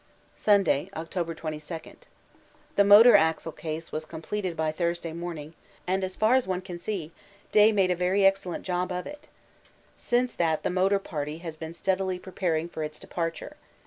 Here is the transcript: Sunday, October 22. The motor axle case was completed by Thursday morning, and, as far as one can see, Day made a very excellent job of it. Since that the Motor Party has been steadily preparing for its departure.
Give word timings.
Sunday, 0.33 0.89
October 0.95 1.35
22. 1.35 1.79
The 2.75 2.83
motor 2.83 3.15
axle 3.15 3.51
case 3.51 3.91
was 3.91 4.03
completed 4.03 4.57
by 4.57 4.71
Thursday 4.71 5.13
morning, 5.13 5.53
and, 5.85 6.03
as 6.03 6.15
far 6.15 6.33
as 6.33 6.47
one 6.47 6.61
can 6.61 6.79
see, 6.79 7.11
Day 7.51 7.71
made 7.71 7.91
a 7.91 7.95
very 7.95 8.25
excellent 8.25 8.65
job 8.65 8.91
of 8.91 9.05
it. 9.05 9.27
Since 9.99 10.33
that 10.33 10.63
the 10.63 10.71
Motor 10.71 10.97
Party 10.97 11.37
has 11.45 11.55
been 11.55 11.75
steadily 11.75 12.17
preparing 12.17 12.67
for 12.67 12.81
its 12.81 12.97
departure. 12.99 13.57